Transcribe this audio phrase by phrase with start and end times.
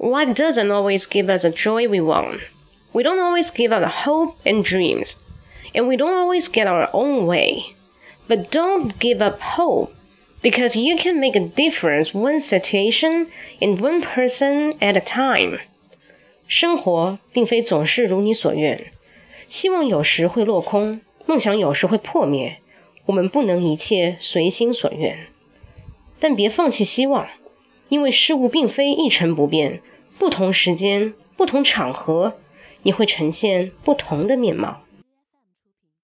[0.00, 2.40] Life doesn't always give us the joy we want.
[2.92, 5.16] We don't always give up the hope and dreams.
[5.74, 7.74] And we don't always get our own way.
[8.28, 9.92] But don't give up hope
[10.40, 13.26] because you can make a difference one situation
[13.60, 15.58] and one person at a time.
[16.46, 18.92] 生活并非总是如你所愿，
[19.48, 22.58] 希望有时会落空，梦想有时会破灭。
[23.06, 25.26] 我们不能一切随心所愿，
[26.20, 27.28] 但别放弃希望，
[27.89, 29.81] 因为事物并非一成不变。
[30.19, 32.35] 不同时间、不同场合，
[32.83, 34.83] 你会呈现不同的面貌。